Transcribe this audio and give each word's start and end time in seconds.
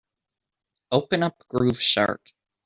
Open 0.91 1.21
up 1.21 1.37
Groove 1.47 1.79
Shark. 1.79 2.21